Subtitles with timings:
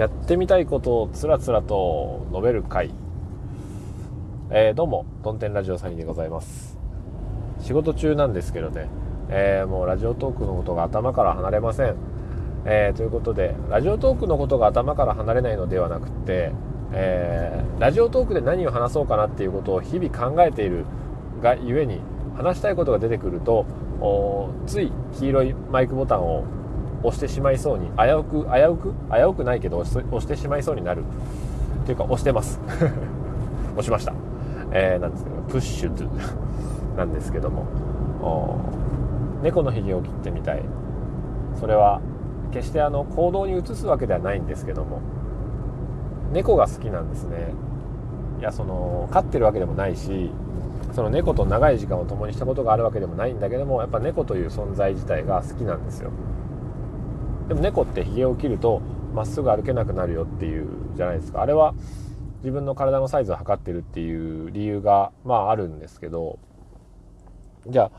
[0.00, 2.90] やってみたいことをつらつらと述べる回、
[4.48, 6.78] えー、どうもトンテンラジオサニーでございます。
[7.60, 8.88] 仕事中なんですけどね、
[9.28, 11.96] えー、もうラジオトークのことが頭から離れません、
[12.64, 16.52] えー、ということでラジオトークのことが頭から離れないのではなくて、
[16.92, 20.86] えラジオトークで何を話そうかなっていうことを日々考えている
[21.42, 22.00] がゆえに
[22.38, 23.66] 話したいことが出てくると
[24.66, 26.44] つい黄色いマイクボタンを
[27.02, 28.94] 押してしまいそうに危うく危うく？
[29.10, 31.02] 危うくないけど押してしまいそうになる。
[31.82, 32.60] っていうか押してます。
[33.72, 34.12] 押しました、
[34.72, 36.08] えー、なんですけどプッシュトゥ
[36.96, 37.64] なんですけども。
[39.42, 40.62] 猫のひげを切ってみたい。
[41.58, 42.00] それは
[42.50, 45.00] 決してあの行動に移すわけではないんですけども。
[46.32, 47.54] 猫が好きなんですね。
[48.40, 50.30] いやその飼ってるわけでもないし
[50.92, 56.10] その猫と長い時間を共にしたことがあるわけでもないんだけどもやっぱ猫という存在自体が好きなんですよ。
[57.50, 58.80] でも猫ってひげを切ると
[59.12, 61.42] まっすぐ歩けなくなるよっていうじゃないですか。
[61.42, 61.74] あれは
[62.44, 66.38] 自分の体のサイズを測ってるっていう理由がまああるんですけど。
[67.66, 67.90] じゃ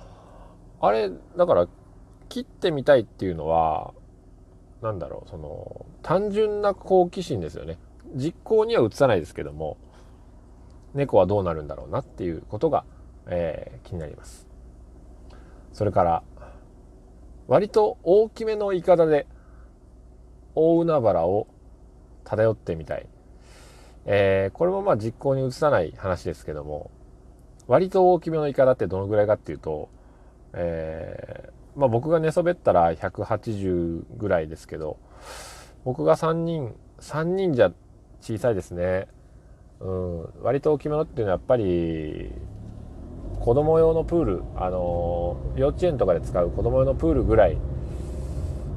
[0.79, 1.67] ああれだから
[2.29, 3.93] 切ってみたいっていうのは
[4.81, 7.77] 何だろうその単純な好奇心ですよね。
[8.15, 9.75] 実行には移さないですけども
[10.93, 12.85] 猫はどうなるんだろうなっていうことが、
[13.27, 14.47] えー、気になります。
[15.73, 16.23] それから
[17.49, 19.27] 割と大きめのイカダで
[20.55, 21.47] 大海原を
[22.23, 23.07] 漂ってみたい。
[24.05, 26.91] えー、これもまあ実行に移さない話ですけども、
[27.67, 29.89] 割と大きめのイカダってどのぐらいかっていうと、
[30.53, 34.97] えー、まあ僕が寝そべったら180ぐらいですけど、
[35.83, 37.71] 僕が3人、3人じゃ
[38.21, 39.07] 小さいですね。
[39.79, 42.31] うん、割と大きめのっていうのはやっぱり、
[43.39, 47.57] 子供用のプール、あのー、幼稚園とかで使う子供用のプールぐらい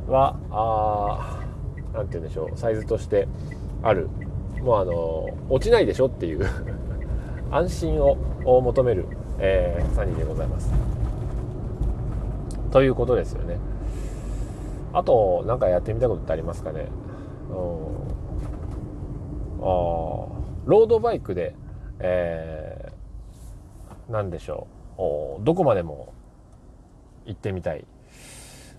[0.09, 1.44] は、あ
[1.95, 3.27] 何て言うんでしょうサイズとして
[3.83, 4.09] ある。
[4.61, 6.47] もうあの落ちないでしょっていう。
[7.51, 9.07] 安心を求める、
[9.39, 10.73] えー、サニーでございます。
[12.73, 13.59] ということですよね。
[14.93, 16.89] あと何かやってみたことってありますかね。
[17.51, 18.05] うん
[19.61, 19.65] あ
[20.67, 21.55] ロードバイクで、
[22.01, 24.67] えー、何でしょ
[24.99, 25.45] う。
[25.45, 26.13] どこまでも
[27.27, 27.85] 行ってみたい。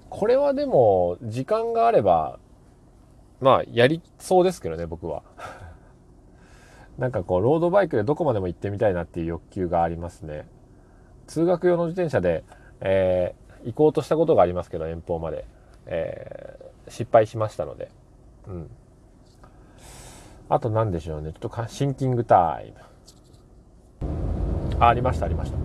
[0.09, 2.39] これはでも時間があれば
[3.41, 5.23] まあ、やりそうですけどね、僕は。
[6.97, 10.47] なんかこう、ロードバイクでどこまでも行ってみたいなっていう欲求がありますね。
[11.27, 12.43] 通学用の自転車で、
[12.81, 15.45] えー、行こうとしたことがありますけど、遠方まで。
[15.87, 17.89] えー、失敗しましたので。
[18.47, 18.69] うん。
[20.49, 21.31] あと何でしょうね。
[21.31, 24.05] ちょっとシンキングタイム。
[24.79, 25.57] あ、ありました、ありました。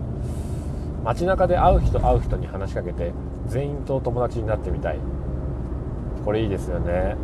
[1.04, 3.12] 街中で会う人会う人に話しかけて、
[3.46, 4.98] 全員と友達になってみたい。
[6.24, 7.16] これいいですよね。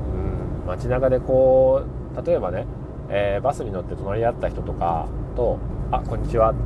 [0.67, 1.83] 街中でこ
[2.17, 2.67] う例えばね、
[3.09, 5.07] えー、バスに乗って隣り合った人とか
[5.37, 5.59] と
[5.93, 6.61] 「あこんにちは」って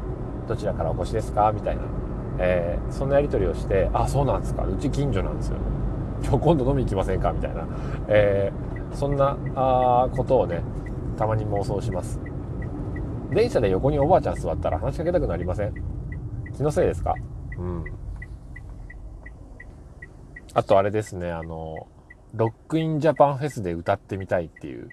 [0.48, 1.82] 「どちらからお越しですか?」みたいな、
[2.38, 4.64] えー、そんなやり取りをして「あそうなんですか。
[4.64, 5.56] うち近所なんですよ。
[6.22, 7.64] 今日今度飲み行きませんか?」みたいな、
[8.08, 10.62] えー、そんなあことをね
[11.16, 12.20] たまに妄想します。
[13.30, 15.74] 電車で横におばあちゃん座ったら話しかけたくなりません？
[16.54, 17.14] 気のせいですか？
[17.58, 17.84] うん。
[20.54, 21.86] あとあれですねあの
[22.34, 24.90] ロックインジャパンフェスで歌ってみたいっていう、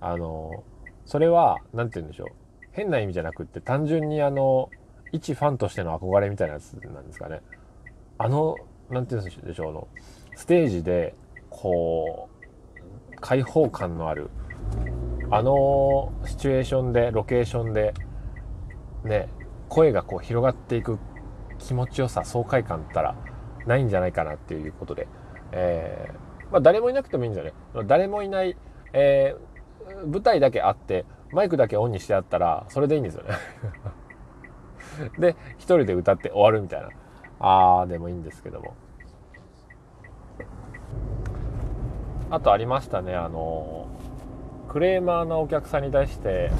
[0.00, 0.64] あの、
[1.06, 2.28] それは、何て言うんでしょう。
[2.72, 4.70] 変な意味じゃなくって、単純にあの、
[5.12, 7.40] 一ファンとしての憧れみたいなやつなんですかね。
[8.18, 8.56] あの、
[8.90, 9.88] 何て言うんでしょう、の、
[10.34, 11.14] ステージで、
[11.50, 12.28] こ
[13.12, 14.30] う、開放感のある、
[15.30, 17.94] あのシチュエーションで、ロケーションで、
[19.04, 19.28] ね、
[19.68, 20.98] 声がこう広がっていく
[21.58, 23.16] 気持ちよさ、爽快感ったら
[23.66, 25.08] ないんじゃないかなっていうことで、
[25.52, 27.88] えーまあ、誰もいなくてもいいんですよね。
[27.88, 28.56] 誰もいない、
[28.92, 33.34] えー、舞台だけあって、マイクだけオンにしてあったら、それでいいんですよね
[35.18, 36.90] で、一人で歌って終わるみたいな。
[37.40, 38.74] あー、でもいいんですけども。
[42.30, 43.88] あとありましたね、あの、
[44.68, 46.52] クレーマーのお客さんに対して、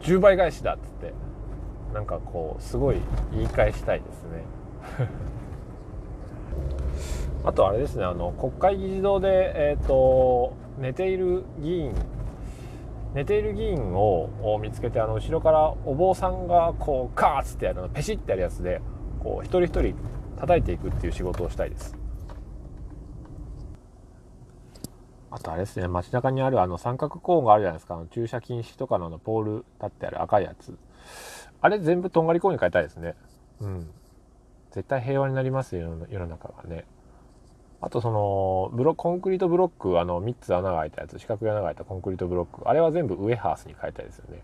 [0.00, 1.14] 10倍返しだっつって、
[1.94, 2.96] なんかこう、すごい
[3.30, 4.44] 言い返したいですね。
[7.44, 11.94] あとあれですねあの国会議事堂で、えーと、寝ている議員
[13.14, 18.80] 寝ている議員を見つけてあの後ろからお坊さんがこうカーッってやるのペシッてやるやつで
[19.20, 19.94] こう一人一人
[20.38, 21.96] 叩いていくっていう仕事をしたいです。
[25.30, 27.94] あとあれですね街中にあるあの三角コーンがあるじゃないですか。
[27.94, 30.76] あの駐車禁止とかののポール立ってある赤いやつ。
[31.60, 33.14] あれ全部とんがりコーンに変えたいですね。
[33.60, 33.90] うん。
[34.70, 36.84] 絶対平和になりますよ世の中がね。
[37.82, 44.42] あとそのブロコンクリートブロックあの3つ穴が開いたやつ四角い穴が開いたコンクリートブロックあれは全部ウエハースに変えたいですよね。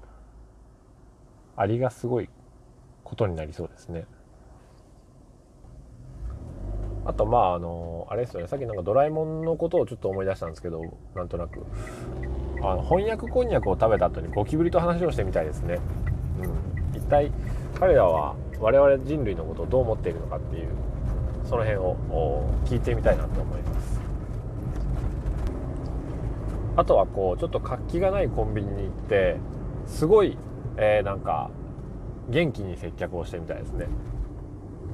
[1.56, 2.28] アリがすごい
[3.04, 4.06] ことになりそうですね。
[7.04, 8.48] あとまああのあれですよね。
[8.48, 10.82] さっきなんかドラえもんのことをちょっと思い出したんですけど
[11.14, 11.64] なんとなく。
[12.60, 15.78] あの翻訳こんにゃくを食べた後にゴキブリと話をしてみたいですね、
[16.42, 17.30] うん、一体
[17.78, 20.68] 彼らは我々人類のことをどう思っているのかっていう
[21.48, 21.96] その辺を
[22.66, 24.00] 聞いてみたいなと思います。
[26.76, 29.36] あとはこうちょっと活気がないコンビニに行って
[29.86, 30.36] すごい、
[30.76, 31.50] えー、なんか
[32.28, 33.88] 元気に接客をしてみたいですね。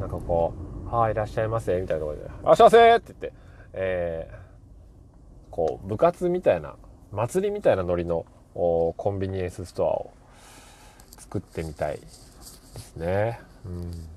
[0.00, 0.54] なんかこ
[0.86, 3.32] う「はいいらっしゃいませ」みたいなところで「いらっしゃいませ」って言って、
[3.72, 4.34] えー、
[5.50, 6.76] こう部活みたいな
[7.12, 8.24] 祭りみたいなノリの
[8.54, 10.12] コンビニエンスストアを
[11.18, 13.40] 作ってみたいですね。
[13.66, 14.13] うん。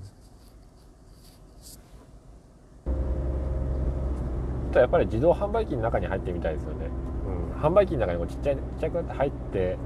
[4.68, 6.86] とやっぱり自動販売機の中に入ってみたいですよね、
[7.54, 9.76] うん、販売機の中にこうちっちゃいちっちゃく入って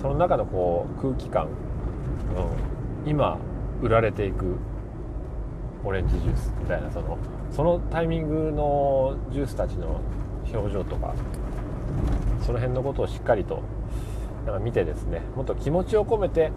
[0.00, 1.48] その中のこう空気感、う
[3.06, 3.38] ん、今
[3.80, 4.56] 売られていく
[5.84, 7.18] オレンジジュースみたいなその
[7.50, 10.00] そのタイミングのジュースたちの
[10.52, 11.14] 表情とか
[12.44, 13.62] その辺のことをしっかりと
[14.46, 16.50] なんか見てですねもっと気持ちを込めて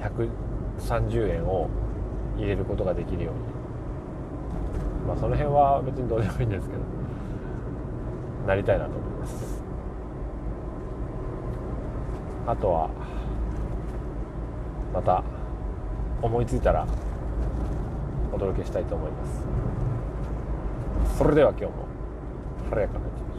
[0.00, 1.68] 130円を
[2.36, 3.65] 入れることができるように。
[5.06, 6.80] まあその辺は別にどうでもいいんですけど
[8.46, 9.64] なりたいなと思います。
[12.46, 12.88] あとは
[14.94, 15.22] また
[16.22, 16.86] 思いついたら
[18.32, 21.18] お届けしたいと思います。
[21.18, 21.72] それでは今日も
[22.70, 23.35] 晴れやかな一日。